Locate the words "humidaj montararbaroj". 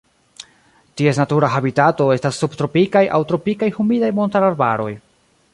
3.79-4.93